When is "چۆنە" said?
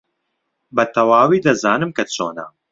2.15-2.45